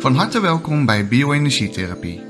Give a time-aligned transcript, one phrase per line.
[0.00, 2.22] Van harte welkom bij Bioenergietherapie.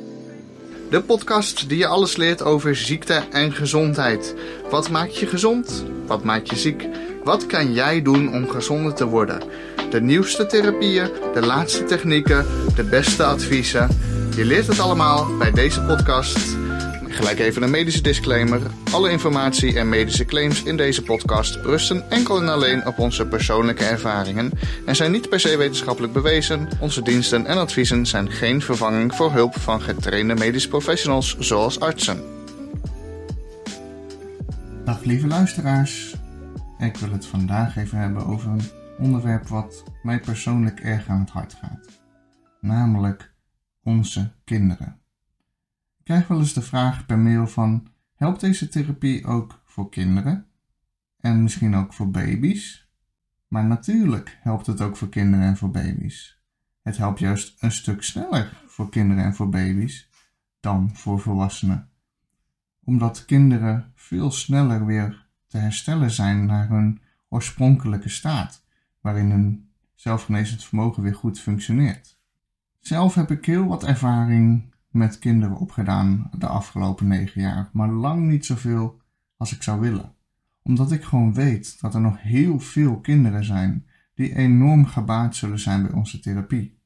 [0.91, 4.35] De podcast die je alles leert over ziekte en gezondheid.
[4.71, 5.85] Wat maakt je gezond?
[6.07, 6.89] Wat maakt je ziek?
[7.25, 9.43] Wat kan jij doen om gezonder te worden?
[9.91, 13.89] De nieuwste therapieën, de laatste technieken, de beste adviezen.
[14.37, 16.57] Je leert het allemaal bij deze podcast.
[17.19, 18.63] Gelijk even een medische disclaimer.
[18.93, 23.85] Alle informatie en medische claims in deze podcast rusten enkel en alleen op onze persoonlijke
[23.85, 24.51] ervaringen
[24.87, 26.69] en zijn niet per se wetenschappelijk bewezen.
[26.81, 32.23] Onze diensten en adviezen zijn geen vervanging voor hulp van getrainde medische professionals zoals artsen.
[34.85, 36.15] Dag lieve luisteraars.
[36.79, 41.31] Ik wil het vandaag even hebben over een onderwerp wat mij persoonlijk erg aan het
[41.31, 41.89] hart gaat.
[42.61, 43.33] Namelijk
[43.83, 44.98] onze kinderen
[46.09, 50.47] krijg wel eens de vraag per mail van: helpt deze therapie ook voor kinderen?
[51.21, 52.89] En misschien ook voor baby's?
[53.49, 56.43] Maar natuurlijk helpt het ook voor kinderen en voor baby's.
[56.83, 60.11] Het helpt juist een stuk sneller voor kinderen en voor baby's
[60.61, 61.89] dan voor volwassenen.
[62.85, 68.65] Omdat kinderen veel sneller weer te herstellen zijn naar hun oorspronkelijke staat,
[69.01, 72.19] waarin hun zelfgenezend vermogen weer goed functioneert.
[72.81, 78.29] Zelf heb ik heel wat ervaring met kinderen opgedaan de afgelopen negen jaar, maar lang
[78.29, 79.01] niet zoveel
[79.37, 80.15] als ik zou willen.
[80.63, 85.59] Omdat ik gewoon weet dat er nog heel veel kinderen zijn die enorm gebaat zullen
[85.59, 86.79] zijn bij onze therapie.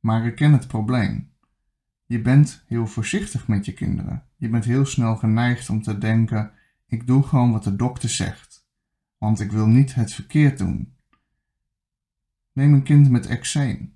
[0.00, 1.32] Maar ik ken het probleem.
[2.06, 4.24] Je bent heel voorzichtig met je kinderen.
[4.36, 6.52] Je bent heel snel geneigd om te denken:
[6.86, 8.66] ik doe gewoon wat de dokter zegt,
[9.18, 10.94] want ik wil niet het verkeerd doen.
[12.52, 13.94] Neem een kind met eczeem.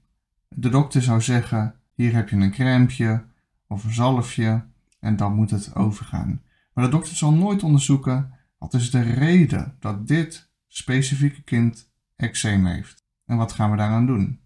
[0.48, 3.24] De dokter zou zeggen: hier heb je een crèmpje
[3.66, 4.64] of een zalfje
[5.00, 6.42] en dan moet het overgaan.
[6.72, 12.66] Maar de dokter zal nooit onderzoeken wat is de reden dat dit specifieke kind eczeem
[12.66, 13.04] heeft.
[13.26, 14.40] En wat gaan we daaraan doen?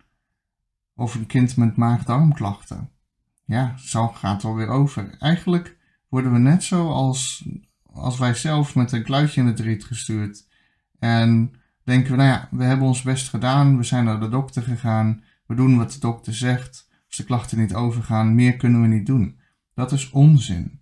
[0.95, 2.91] Of een kind met maag-darmklachten.
[3.45, 5.17] Ja, zo gaat het weer over.
[5.19, 5.77] Eigenlijk
[6.09, 7.49] worden we net zo als,
[7.83, 10.49] als wij zelf met een kluitje in het riet gestuurd.
[10.99, 11.53] En
[11.85, 15.23] denken we, nou ja, we hebben ons best gedaan, we zijn naar de dokter gegaan,
[15.47, 16.91] we doen wat de dokter zegt.
[17.13, 19.39] Als de klachten niet overgaan, meer kunnen we niet doen.
[19.75, 20.81] Dat is onzin.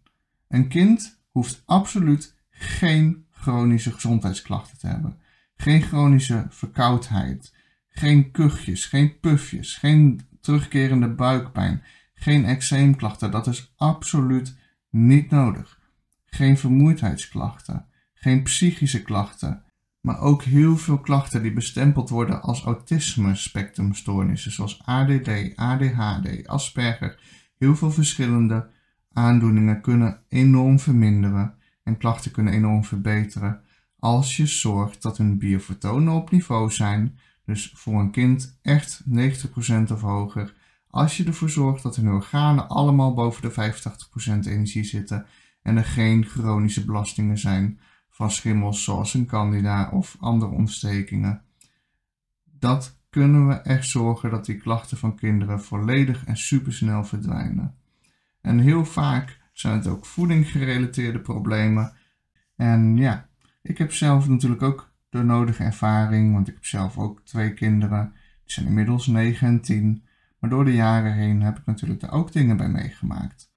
[0.48, 5.18] Een kind hoeft absoluut geen chronische gezondheidsklachten te hebben.
[5.56, 7.54] Geen chronische verkoudheid.
[7.88, 11.82] Geen kuchjes, geen pufjes, geen terugkerende buikpijn.
[12.14, 13.30] Geen eczeemklachten.
[13.30, 14.56] Dat is absoluut
[14.90, 15.80] niet nodig.
[16.26, 17.86] Geen vermoeidheidsklachten.
[18.14, 19.62] Geen psychische klachten
[20.00, 27.20] maar ook heel veel klachten die bestempeld worden als autisme-spectrumstoornissen, zoals ADD, ADHD, Asperger.
[27.58, 28.70] Heel veel verschillende
[29.12, 33.62] aandoeningen kunnen enorm verminderen en klachten kunnen enorm verbeteren
[34.00, 39.92] als je zorgt dat hun biofotonen op niveau zijn, dus voor een kind echt 90%
[39.92, 40.54] of hoger.
[40.86, 43.72] Als je ervoor zorgt dat hun organen allemaal boven de
[44.44, 45.26] 85% energie zitten
[45.62, 51.42] en er geen chronische belastingen zijn, van schimmels zoals een candida of andere ontstekingen.
[52.44, 57.74] Dat kunnen we echt zorgen dat die klachten van kinderen volledig en supersnel verdwijnen.
[58.40, 61.92] En heel vaak zijn het ook voedinggerelateerde problemen.
[62.56, 63.28] En ja,
[63.62, 68.12] ik heb zelf natuurlijk ook de nodige ervaring, want ik heb zelf ook twee kinderen.
[68.12, 70.04] Die zijn inmiddels 9 en 10.
[70.38, 73.52] Maar door de jaren heen heb ik natuurlijk daar ook dingen bij meegemaakt.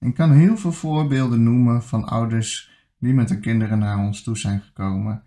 [0.00, 2.73] Ik kan heel veel voorbeelden noemen van ouders
[3.04, 5.22] die met de kinderen naar ons toe zijn gekomen,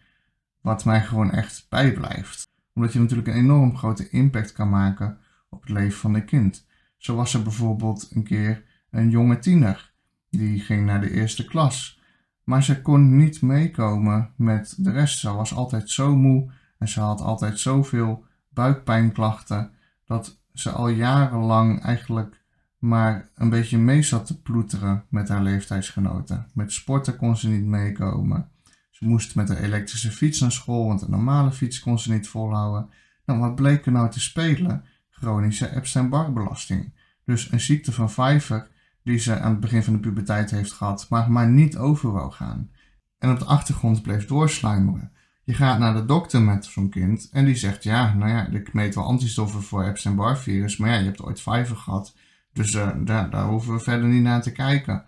[0.62, 2.48] wat mij gewoon echt bijblijft.
[2.74, 5.18] Omdat je natuurlijk een enorm grote impact kan maken
[5.50, 6.66] op het leven van een kind.
[6.98, 9.94] Zo was er bijvoorbeeld een keer een jonge tiener,
[10.30, 12.02] die ging naar de eerste klas.
[12.44, 15.20] Maar ze kon niet meekomen met de rest.
[15.20, 19.72] Ze was altijd zo moe en ze had altijd zoveel buikpijnklachten
[20.06, 22.42] dat ze al jarenlang eigenlijk
[22.78, 26.48] maar een beetje mee zat te ploeteren met haar leeftijdsgenoten.
[26.54, 28.50] Met sporten kon ze niet meekomen.
[28.92, 32.28] Ze moest met een elektrische fiets naar school, want een normale fiets kon ze niet
[32.28, 32.90] volhouden.
[33.26, 34.84] Nou, wat bleek er nou te spelen?
[35.10, 36.94] Chronische Epstein-Barr-belasting.
[37.26, 38.68] Dus een ziekte van Pfeiffer
[39.04, 42.32] die ze aan het begin van de puberteit heeft gehad, maar maar niet over wou
[42.32, 42.72] gaan.
[43.20, 45.12] En op de achtergrond bleef doorsluimeren.
[45.44, 48.74] Je gaat naar de dokter met zo'n kind en die zegt, ja, nou ja, ik
[48.74, 52.16] meet wel antistoffen voor Epstein-Barr-virus, maar ja, je hebt ooit Pfeiffer gehad.
[52.58, 55.06] Dus daar, hoeven we verder niet naar te kijken.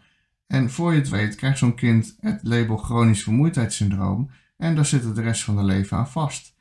[0.48, 5.04] En voor je het weet krijgt zo'n kind het label chronisch vermoeidheidssyndroom en daar zit
[5.04, 6.56] het de rest van het leven aan vast.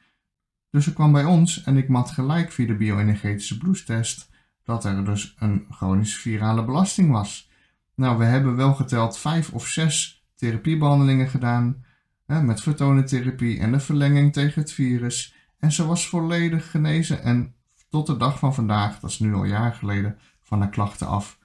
[0.71, 4.31] Dus ze kwam bij ons en ik mat gelijk via de bioenergetische bloedstest
[4.65, 7.51] dat er dus een chronische virale belasting was.
[7.95, 11.85] Nou, we hebben wel geteld vijf of zes therapiebehandelingen gedaan
[12.27, 15.35] hè, met vertonentherapie en de verlenging tegen het virus.
[15.59, 17.55] En ze was volledig genezen en
[17.89, 21.39] tot de dag van vandaag, dat is nu al jaar geleden, van haar klachten af.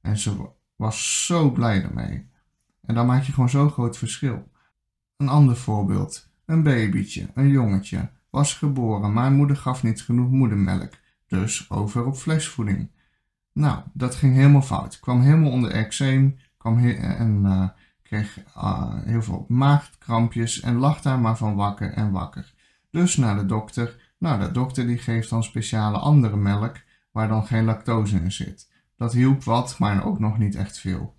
[0.00, 2.28] En ze was zo blij daarmee.
[2.82, 4.50] En dan maak je gewoon zo'n groot verschil.
[5.16, 6.28] Een ander voorbeeld.
[6.44, 10.92] Een babytje, een jongetje, was geboren, maar moeder gaf niet genoeg moedermelk.
[11.26, 12.90] Dus over op flesvoeding.
[13.52, 15.00] Nou, dat ging helemaal fout.
[15.00, 17.68] Kwam helemaal onder eczeem, kwam en uh,
[18.02, 22.54] kreeg uh, heel veel maagkrampjes en lag daar maar van wakker en wakker.
[22.90, 24.12] Dus naar de dokter.
[24.18, 26.76] Nou, de dokter die geeft dan speciale andere melk
[27.10, 28.70] waar dan geen lactose in zit.
[28.96, 31.16] Dat hielp wat, maar ook nog niet echt veel.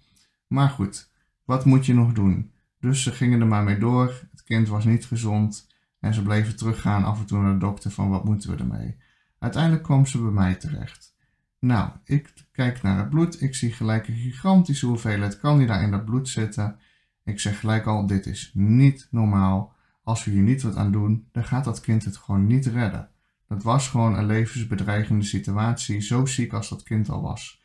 [0.47, 1.09] Maar goed,
[1.45, 2.51] wat moet je nog doen?
[2.79, 4.27] Dus ze gingen er maar mee door.
[4.31, 5.67] Het kind was niet gezond
[5.99, 8.97] en ze bleven teruggaan af en toe naar de dokter van wat moeten we ermee.
[9.39, 11.15] Uiteindelijk kwam ze bij mij terecht.
[11.59, 13.41] Nou, ik kijk naar het bloed.
[13.41, 16.79] Ik zie gelijk een gigantische hoeveelheid candida in dat bloed zitten.
[17.23, 19.73] Ik zeg gelijk al, dit is niet normaal.
[20.03, 23.09] Als we hier niet wat aan doen, dan gaat dat kind het gewoon niet redden.
[23.51, 27.61] Dat was gewoon een levensbedreigende situatie, zo ziek als dat kind al was.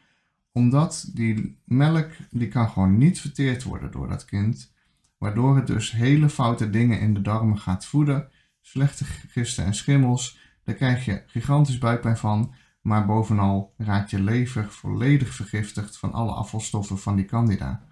[0.52, 4.72] Omdat die melk, die kan gewoon niet verteerd worden door dat kind.
[5.18, 8.28] Waardoor het dus hele foute dingen in de darmen gaat voeden.
[8.60, 10.38] Slechte gisten en schimmels.
[10.64, 12.54] Daar krijg je gigantisch buikpijn van.
[12.80, 17.84] Maar bovenal raakt je lever volledig vergiftigd van alle afvalstoffen van die candida.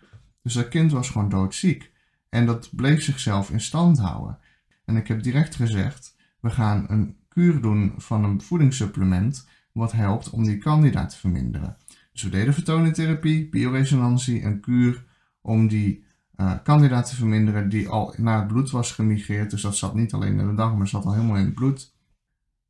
[0.43, 1.93] Dus dat kind was gewoon doodziek.
[2.29, 4.39] En dat bleef zichzelf in stand houden.
[4.85, 10.31] En ik heb direct gezegd, we gaan een kuur doen van een voedingssupplement wat helpt
[10.31, 11.77] om die candida te verminderen.
[12.13, 15.05] Dus we deden vertoningtherapie, bioresonantie, een kuur
[15.41, 16.05] om die
[16.37, 19.51] uh, candida te verminderen die al naar het bloed was gemigreerd.
[19.51, 21.95] Dus dat zat niet alleen in de darmen, maar zat al helemaal in het bloed.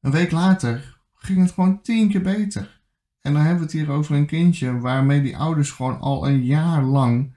[0.01, 2.83] Een week later ging het gewoon tien keer beter.
[3.21, 6.45] En dan hebben we het hier over een kindje waarmee die ouders gewoon al een
[6.45, 7.35] jaar lang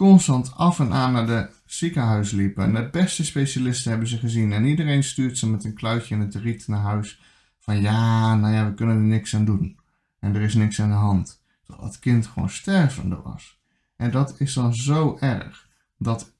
[0.00, 2.64] constant af en aan naar de ziekenhuis liepen.
[2.64, 4.52] En de beste specialisten hebben ze gezien.
[4.52, 7.20] En iedereen stuurt ze met een kluitje en een teriet naar huis.
[7.58, 9.78] Van ja, nou ja, we kunnen er niks aan doen.
[10.20, 11.42] En er is niks aan de hand.
[11.64, 13.60] Terwijl het kind gewoon stervende was.
[13.96, 15.68] En dat is dan zo erg.
[15.98, 16.32] Dat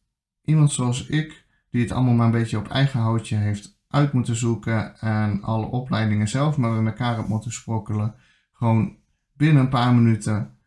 [0.44, 4.36] iemand zoals ik, die het allemaal maar een beetje op eigen houtje heeft uit moeten
[4.36, 5.00] zoeken.
[5.00, 8.14] En alle opleidingen zelf maar met elkaar op moeten sprokkelen.
[8.52, 8.96] Gewoon
[9.32, 10.58] binnen een paar minuten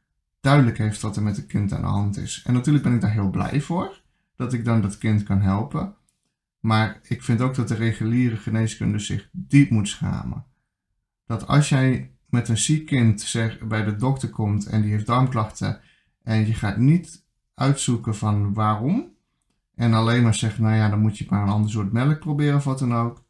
[0.43, 2.43] duidelijk heeft wat er met het kind aan de hand is.
[2.45, 4.01] En natuurlijk ben ik daar heel blij voor,
[4.35, 5.95] dat ik dan dat kind kan helpen.
[6.59, 10.45] Maar ik vind ook dat de reguliere geneeskunde zich diep moet schamen.
[11.25, 15.05] Dat als jij met een ziek kind zeg, bij de dokter komt en die heeft
[15.05, 15.79] darmklachten
[16.23, 19.11] en je gaat niet uitzoeken van waarom
[19.75, 22.55] en alleen maar zegt, nou ja, dan moet je maar een ander soort melk proberen
[22.55, 23.23] of wat dan ook.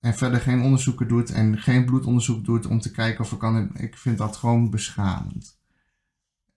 [0.00, 3.76] En verder geen onderzoeken doet en geen bloedonderzoek doet om te kijken of er kan.
[3.76, 5.56] Ik vind dat gewoon beschamend.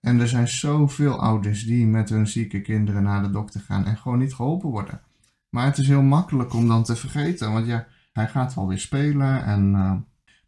[0.00, 3.96] En er zijn zoveel ouders die met hun zieke kinderen naar de dokter gaan en
[3.96, 5.00] gewoon niet geholpen worden.
[5.48, 8.78] Maar het is heel makkelijk om dan te vergeten, want ja, hij gaat wel weer
[8.78, 9.44] spelen.
[9.44, 9.92] En, uh,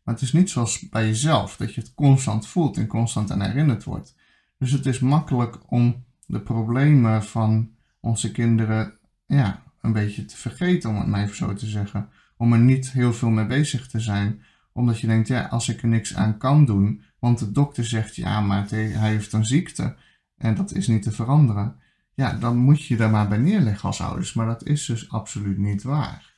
[0.03, 3.43] maar het is niet zoals bij jezelf, dat je het constant voelt en constant aan
[3.43, 4.17] herinnerd wordt.
[4.59, 7.71] Dus het is makkelijk om de problemen van
[8.01, 12.09] onze kinderen ja, een beetje te vergeten, om het maar even zo te zeggen.
[12.37, 15.83] Om er niet heel veel mee bezig te zijn, omdat je denkt, ja, als ik
[15.83, 19.97] er niks aan kan doen, want de dokter zegt ja, maar hij heeft een ziekte
[20.37, 21.77] en dat is niet te veranderen.
[22.15, 24.33] Ja, dan moet je daar maar bij neerleggen als ouders.
[24.33, 26.35] Maar dat is dus absoluut niet waar.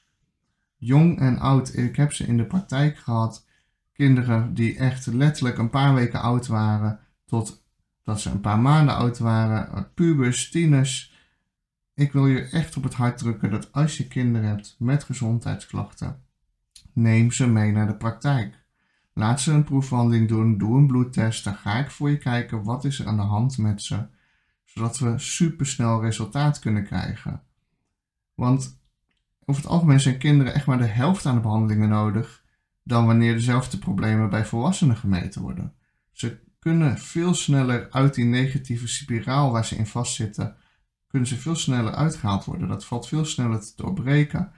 [0.76, 3.46] Jong en oud, ik heb ze in de praktijk gehad.
[3.92, 7.64] Kinderen die echt letterlijk een paar weken oud waren, tot
[8.02, 11.12] dat ze een paar maanden oud waren, pubers, tieners.
[11.94, 16.22] Ik wil je echt op het hart drukken dat als je kinderen hebt met gezondheidsklachten,
[16.92, 18.63] neem ze mee naar de praktijk.
[19.14, 22.84] Laat ze een proefwandeling doen, doe een bloedtest, dan ga ik voor je kijken wat
[22.84, 24.06] is er aan de hand met ze,
[24.64, 27.42] zodat we supersnel resultaat kunnen krijgen.
[28.34, 28.80] Want
[29.44, 32.44] over het algemeen zijn kinderen echt maar de helft aan de behandelingen nodig
[32.82, 35.72] dan wanneer dezelfde problemen bij volwassenen gemeten worden.
[36.12, 40.56] Ze kunnen veel sneller uit die negatieve spiraal waar ze in vastzitten,
[41.06, 42.68] kunnen ze veel sneller uitgehaald worden.
[42.68, 44.52] Dat valt veel sneller te doorbreken.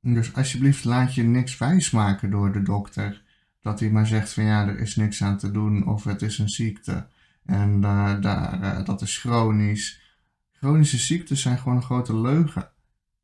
[0.00, 3.22] Dus alsjeblieft laat je niks wijsmaken door de dokter
[3.62, 6.38] dat hij maar zegt van ja, er is niks aan te doen of het is
[6.38, 7.06] een ziekte
[7.44, 10.00] en uh, daar, uh, dat is chronisch.
[10.52, 12.70] Chronische ziektes zijn gewoon een grote leugen.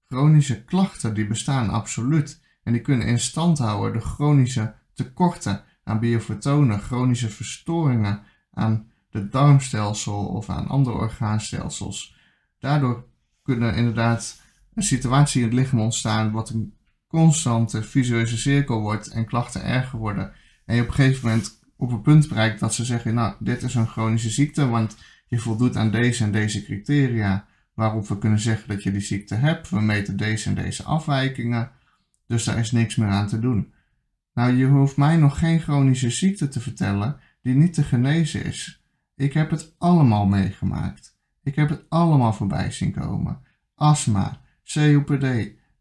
[0.06, 5.98] Chronische klachten die bestaan absoluut en die kunnen in stand houden de chronische tekorten aan
[5.98, 12.16] biofotonen, chronische verstoringen aan het darmstelsel of aan andere orgaanstelsels.
[12.58, 13.04] Daardoor
[13.42, 14.40] kunnen inderdaad
[14.74, 16.74] een situatie in het lichaam ontstaan wat een
[17.08, 20.32] constante visueuze cirkel wordt en klachten erger worden.
[20.64, 23.62] En je op een gegeven moment op een punt bereikt dat ze zeggen, nou, dit
[23.62, 24.96] is een chronische ziekte, want
[25.26, 29.34] je voldoet aan deze en deze criteria waarop we kunnen zeggen dat je die ziekte
[29.34, 29.70] hebt.
[29.70, 31.70] We meten deze en deze afwijkingen,
[32.26, 33.72] dus daar is niks meer aan te doen.
[34.34, 38.82] Nou, je hoeft mij nog geen chronische ziekte te vertellen die niet te genezen is.
[39.16, 41.16] Ik heb het allemaal meegemaakt.
[41.42, 43.40] Ik heb het allemaal voorbij zien komen.
[43.74, 45.26] Astma, COPD,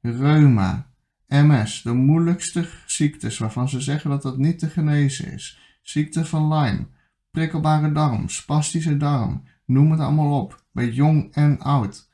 [0.01, 0.89] reuma,
[1.27, 5.59] MS, de moeilijkste ziektes waarvan ze zeggen dat dat niet te genezen is.
[5.81, 6.87] Ziekte van Lyme,
[7.31, 12.09] prikkelbare darm, spastische darm, noem het allemaal op, bij jong en oud.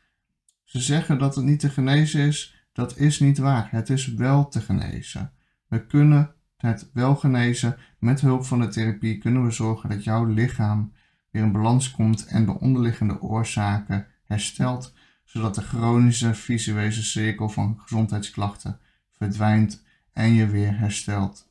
[0.63, 3.67] Ze zeggen dat het niet te genezen is, dat is niet waar.
[3.71, 5.31] Het is wel te genezen.
[5.67, 7.77] We kunnen het wel genezen.
[7.99, 10.93] Met hulp van de therapie kunnen we zorgen dat jouw lichaam
[11.29, 14.93] weer in balans komt en de onderliggende oorzaken herstelt,
[15.25, 18.79] zodat de chronische visuele cirkel van gezondheidsklachten
[19.23, 21.49] verdwijnt en je weer herstelt.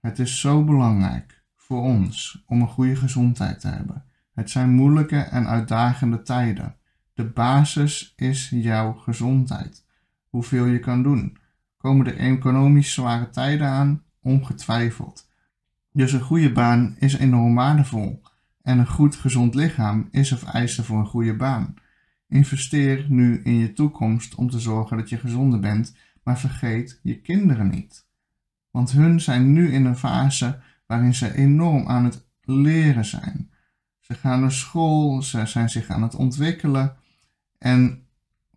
[0.00, 4.04] Het is zo belangrijk voor ons om een goede gezondheid te hebben.
[4.34, 6.76] Het zijn moeilijke en uitdagende tijden.
[7.14, 9.84] De basis is jouw gezondheid.
[10.28, 11.38] Hoeveel je kan doen.
[11.76, 14.02] Komen er economisch zware tijden aan?
[14.22, 15.28] Ongetwijfeld.
[15.92, 18.22] Dus een goede baan is enorm waardevol.
[18.62, 21.74] En een goed gezond lichaam is of eisen voor een goede baan.
[22.28, 25.94] Investeer nu in je toekomst om te zorgen dat je gezonder bent,
[26.26, 28.06] maar vergeet je kinderen niet.
[28.70, 33.50] Want hun zijn nu in een fase waarin ze enorm aan het leren zijn.
[34.00, 36.96] Ze gaan naar school, ze zijn zich aan het ontwikkelen.
[37.58, 38.06] En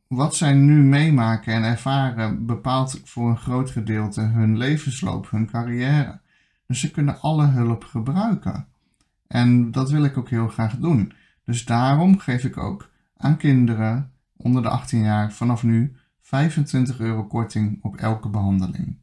[0.08, 6.20] wat zij nu meemaken en ervaren bepaalt voor een groot gedeelte hun levensloop, hun carrière.
[6.68, 8.68] Dus ze kunnen alle hulp gebruiken.
[9.28, 11.14] En dat wil ik ook heel graag doen.
[11.44, 15.99] Dus daarom geef ik ook aan kinderen onder de 18 jaar vanaf nu
[16.29, 18.98] 25 euro korting op elke behandeling.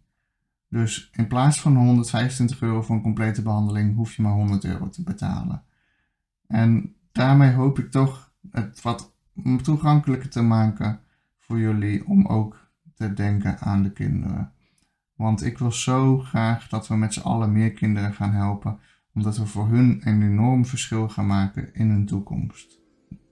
[0.68, 4.88] Dus in plaats van 125 euro voor een complete behandeling hoef je maar 100 euro
[4.88, 5.62] te betalen.
[6.47, 9.12] En daarmee hoop ik toch het wat
[9.62, 11.00] toegankelijker te maken
[11.38, 14.52] voor jullie om ook te denken aan de kinderen.
[15.14, 18.78] Want ik wil zo graag dat we met z'n allen meer kinderen gaan helpen,
[19.14, 22.78] omdat we voor hun een enorm verschil gaan maken in hun toekomst.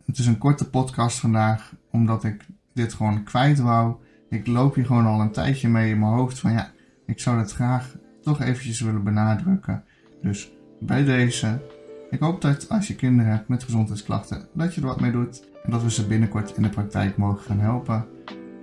[0.04, 3.95] Het is een korte podcast vandaag, omdat ik dit gewoon kwijt wou.
[4.28, 6.73] Ik loop hier gewoon al een tijdje mee in mijn hoofd van ja,
[7.07, 9.85] ik zou dat graag toch eventjes willen benadrukken.
[10.23, 11.62] Dus bij deze,
[12.11, 15.45] ik hoop dat als je kinderen hebt met gezondheidsklachten, dat je er wat mee doet
[15.64, 18.07] en dat we ze binnenkort in de praktijk mogen gaan helpen.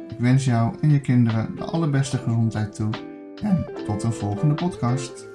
[0.10, 2.90] Ik wens jou en je kinderen de allerbeste gezondheid toe
[3.42, 5.28] en tot een volgende podcast.